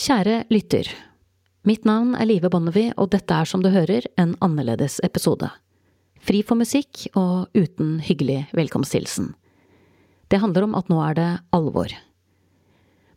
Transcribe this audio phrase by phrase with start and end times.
[0.00, 0.86] Kjære lytter.
[1.68, 5.50] Mitt navn er Live Bonnevie, og dette er som du hører en annerledes episode.
[6.24, 9.34] Fri for musikk og uten hyggelig velkomsthilsen.
[10.32, 11.92] Det handler om at nå er det alvor.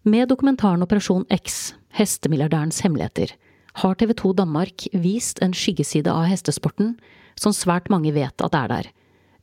[0.03, 3.31] Med dokumentaren Operasjon X, hestemilliardærens hemmeligheter,
[3.79, 6.97] har TV 2 Danmark vist en skyggeside av hestesporten
[7.39, 8.93] som svært mange vet at er der,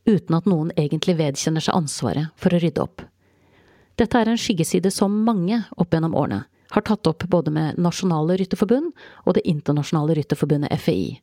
[0.04, 3.08] uten at noen egentlig vedkjenner seg ansvaret for å rydde opp.
[3.96, 8.36] Dette er en skyggeside som mange opp gjennom årene har tatt opp både med Nasjonale
[8.40, 8.92] Rytterforbund
[9.24, 11.20] og Det internasjonale rytterforbundet FAI.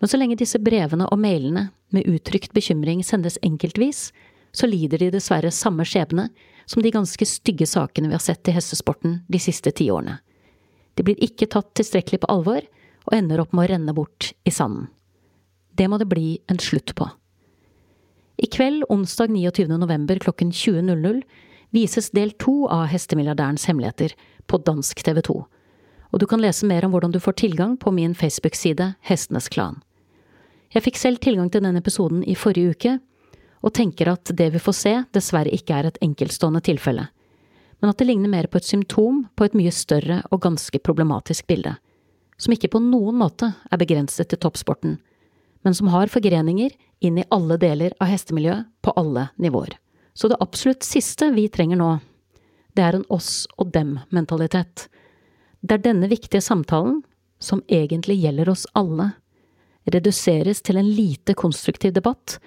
[0.00, 4.10] Men så lenge disse brevene og mailene med uttrykt bekymring sendes enkeltvis,
[4.52, 6.28] så lider de dessverre samme skjebne
[6.66, 10.18] som de ganske stygge sakene vi har sett i hestesporten de siste tiårene.
[10.94, 12.66] De blir ikke tatt tilstrekkelig på alvor,
[13.02, 14.86] og ender opp med å renne bort i sanden.
[15.74, 17.08] Det må det bli en slutt på.
[18.42, 19.70] I kveld, onsdag 29.
[19.78, 21.22] november klokken 20.00,
[21.72, 24.14] vises del to av Hestemilliardærens hemmeligheter
[24.46, 25.36] på dansk TV 2,
[26.12, 29.80] og du kan lese mer om hvordan du får tilgang på min Facebook-side Hestenes Klan.
[30.72, 32.98] Jeg fikk selv tilgang til denne episoden i forrige uke,
[33.62, 37.06] og tenker at det vi får se, dessverre ikke er et enkeltstående tilfelle,
[37.80, 41.48] men at det ligner mer på et symptom på et mye større og ganske problematisk
[41.50, 41.74] bilde,
[42.38, 44.98] som ikke på noen måte er begrenset til toppsporten,
[45.62, 49.76] men som har forgreninger inn i alle deler av hestemiljøet på alle nivåer.
[50.14, 51.90] Så det absolutt siste vi trenger nå,
[52.76, 54.86] det er en oss og dem-mentalitet.
[55.60, 57.02] Det er denne viktige samtalen,
[57.42, 59.12] som egentlig gjelder oss alle,
[59.90, 62.38] reduseres til en lite konstruktiv debatt,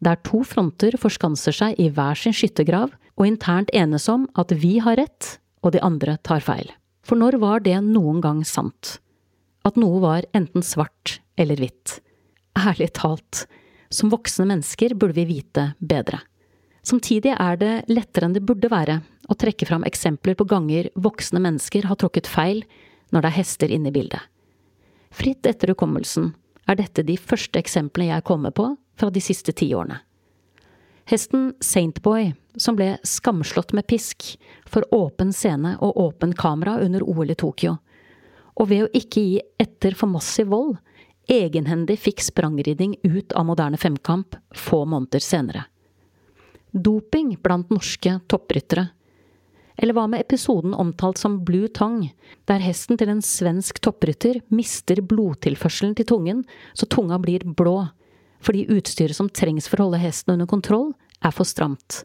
[0.00, 4.78] der to fronter forskanser seg i hver sin skyttergrav og internt enes om at vi
[4.82, 6.70] har rett og de andre tar feil.
[7.04, 8.98] For når var det noen gang sant?
[9.66, 11.98] At noe var enten svart eller hvitt?
[12.56, 13.44] Ærlig talt,
[13.92, 16.22] som voksne mennesker burde vi vite bedre.
[16.86, 21.40] Samtidig er det lettere enn det burde være å trekke fram eksempler på ganger voksne
[21.42, 22.64] mennesker har tråkket feil
[23.14, 24.22] når det er hester inne i bildet.
[25.10, 26.32] Fritt etter hukommelsen
[26.70, 30.00] er dette de første eksemplene jeg kommer på fra de siste ti årene.
[31.10, 34.36] Hesten Saintboy, som ble skamslått med pisk
[34.68, 37.78] for åpen scene og åpen kamera under OL i Tokyo,
[38.54, 40.76] og ved å ikke gi etter for massiv vold,
[41.30, 45.64] egenhendig fikk sprangridning ut av moderne femkamp få måneder senere.
[46.70, 48.90] Doping blant norske toppryttere
[49.80, 52.12] eller hva med episoden omtalt som Blue Tongue,
[52.44, 56.42] der hesten til en svensk topprytter mister blodtilførselen til tungen
[56.76, 57.88] så tunga blir blå,
[58.44, 60.92] fordi utstyret som trengs for å holde hesten under kontroll,
[61.24, 62.02] er for stramt.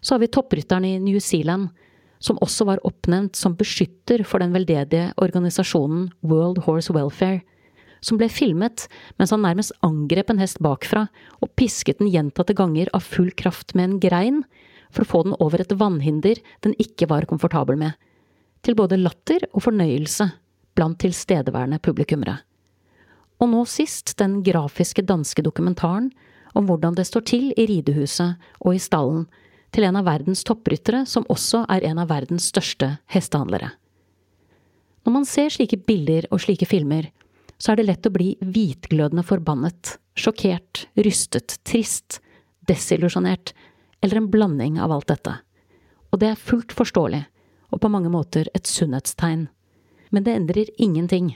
[0.00, 1.70] Så har vi topprytteren i New Zealand,
[2.24, 7.42] som også var oppnevnt som beskytter for den veldedige organisasjonen World Horse Welfare,
[8.04, 8.86] som ble filmet
[9.20, 11.06] mens han nærmest angrep en hest bakfra
[11.40, 14.42] og pisket den gjentatte ganger av full kraft med en grein,
[14.94, 17.94] for å få den over et vannhinder den ikke var komfortabel med,
[18.64, 20.30] til både latter og fornøyelse
[20.74, 22.38] blant tilstedeværende publikummere.
[23.42, 26.10] Og nå sist den grafiske danske dokumentaren
[26.54, 29.26] om hvordan det står til i ridehuset og i stallen
[29.74, 33.72] til en av verdens toppryttere som også er en av verdens største hestehandlere.
[35.04, 37.10] Når man ser slike bilder og slike filmer,
[37.58, 42.20] så er det lett å bli hvitglødende forbannet, sjokkert, rystet, trist,
[42.68, 43.52] desillusjonert
[44.04, 45.32] eller en blanding av alt dette.
[46.12, 47.22] Og det er fullt forståelig,
[47.72, 49.46] og på mange måter et sunnhetstegn.
[50.12, 51.30] Men det endrer ingenting.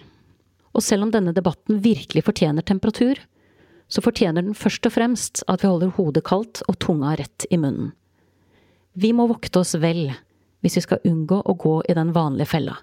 [0.77, 3.17] Og selv om denne debatten virkelig fortjener temperatur,
[3.89, 7.57] så fortjener den først og fremst at vi holder hodet kaldt og tunga rett i
[7.57, 7.95] munnen.
[8.93, 10.11] Vi må vokte oss vel
[10.61, 12.77] hvis vi skal unngå å gå i den vanlige fella.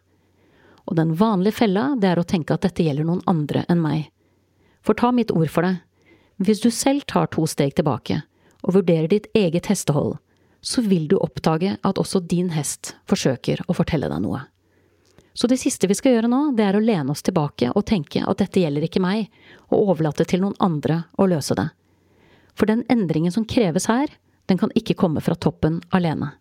[0.90, 4.10] Og den vanlige fella, det er å tenke at dette gjelder noen andre enn meg.
[4.82, 5.78] For ta mitt ord for det,
[6.42, 8.24] hvis du selv tar to steg tilbake,
[8.64, 10.18] og vurderer ditt eget hestehold,
[10.66, 14.42] så vil du oppdage at også din hest forsøker å fortelle deg noe.
[15.36, 18.24] Så det siste vi skal gjøre nå, det er å lene oss tilbake og tenke
[18.24, 19.28] at dette gjelder ikke meg,
[19.68, 21.68] og overlate til noen andre å løse det.
[22.56, 24.08] For den endringen som kreves her,
[24.48, 26.32] den kan ikke komme fra toppen alene.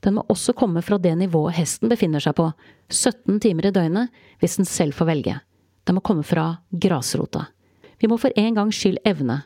[0.00, 2.46] Den må også komme fra det nivået hesten befinner seg på,
[2.88, 5.36] 17 timer i døgnet, hvis den selv får velge.
[5.84, 7.48] Den må komme fra grasrota.
[8.00, 9.42] Vi må for en gangs skyld evne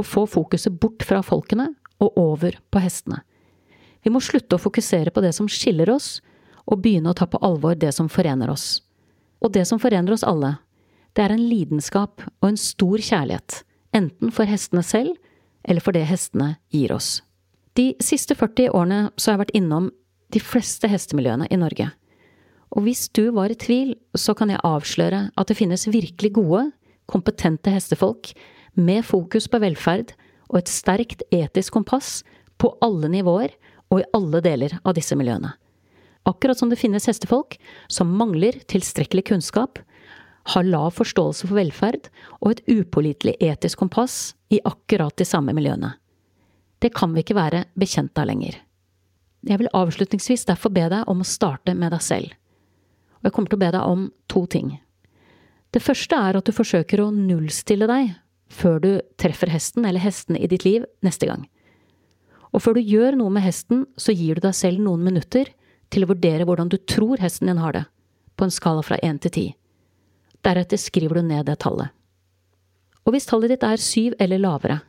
[0.00, 1.72] å få fokuset bort fra folkene
[2.02, 3.22] og over på hestene.
[4.04, 6.18] Vi må slutte å fokusere på det som skiller oss,
[6.68, 8.82] og begynne å ta på alvor det som forener oss.
[9.40, 10.58] Og det som forener oss alle,
[11.16, 13.62] det er en lidenskap og en stor kjærlighet,
[13.96, 15.16] enten for hestene selv
[15.64, 17.22] eller for det hestene gir oss.
[17.78, 19.88] De siste 40 årene så har jeg vært innom
[20.34, 21.88] de fleste hestemiljøene i Norge.
[22.76, 26.66] Og hvis du var i tvil, så kan jeg avsløre at det finnes virkelig gode,
[27.08, 28.34] kompetente hestefolk
[28.78, 30.14] med fokus på velferd
[30.48, 32.22] og et sterkt etisk kompass
[32.58, 33.52] på alle nivåer
[33.92, 35.52] og i alle deler av disse miljøene.
[36.28, 37.56] Akkurat som det finnes hestefolk
[37.88, 39.78] som mangler tilstrekkelig kunnskap,
[40.48, 42.08] har lav forståelse for velferd
[42.40, 45.92] og et upålitelig etisk kompass i akkurat de samme miljøene.
[46.80, 48.56] Det kan vi ikke være bekjent av lenger.
[49.44, 52.32] Jeg vil avslutningsvis derfor be deg om å starte med deg selv.
[53.20, 54.72] Og jeg kommer til å be deg om to ting.
[55.74, 58.14] Det første er at du forsøker å nullstille deg
[58.48, 58.90] før du
[59.20, 61.44] treffer hesten eller hestene i ditt liv neste gang.
[62.52, 65.50] Og før du gjør noe med hesten, så gir du deg selv noen minutter
[65.92, 67.84] til å vurdere hvordan du tror hesten din har det,
[68.36, 69.46] på en skala fra én til ti.
[70.44, 71.92] Deretter skriver du ned det tallet.
[73.04, 74.80] Og hvis tallet ditt er syv eller lavere,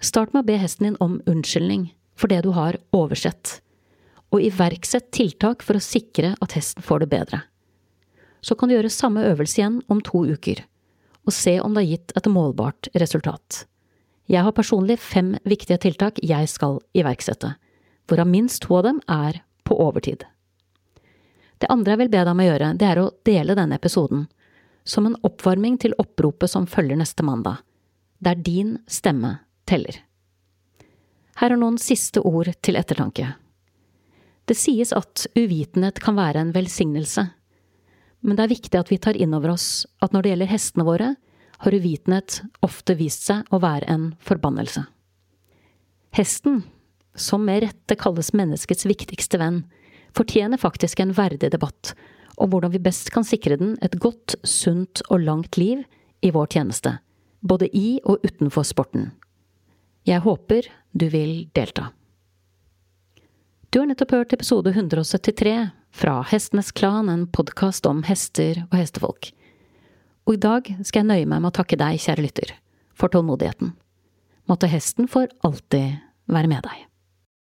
[0.00, 3.58] start med å be hesten din om unnskyldning for det du har oversett,
[4.30, 7.40] og iverksett tiltak for å sikre at hesten får det bedre.
[8.40, 10.62] Så kan du gjøre samme øvelse igjen om to uker,
[11.26, 13.64] og se om det har gitt et målbart resultat.
[14.30, 17.54] Jeg har personlig fem viktige tiltak jeg skal iverksette,
[18.06, 20.24] hvorav minst to av dem er på overtid.
[21.60, 24.28] Det andre jeg vil be deg om å gjøre, det er å dele denne episoden,
[24.84, 27.60] som en oppvarming til oppropet som følger neste mandag,
[28.18, 29.98] der din stemme teller.
[31.40, 33.34] Her er noen siste ord til ettertanke.
[34.48, 37.28] Det sies at uvitenhet kan være en velsignelse,
[38.20, 40.86] men det er viktig at vi tar inn over oss at når det gjelder hestene
[40.86, 41.14] våre,
[41.60, 44.86] har uvitenhet ofte vist seg å være en forbannelse.
[46.16, 46.62] Hesten,
[47.14, 49.62] som med rette kalles menneskets viktigste venn,
[50.16, 51.92] fortjener faktisk en verdig debatt
[52.40, 55.84] om hvordan vi best kan sikre den et godt, sunt og langt liv
[56.24, 56.96] i vår tjeneste,
[57.40, 59.10] både i og utenfor sporten.
[60.08, 61.90] Jeg håper du vil delta.
[63.70, 69.28] Du har nettopp hørt episode 173 fra Hestenes Klan, en podkast om hester og hestefolk.
[70.26, 72.50] Og i dag skal jeg nøye meg med å takke deg, kjære lytter,
[72.98, 73.70] for tålmodigheten.
[74.50, 76.89] Måtte hesten for alltid være med deg.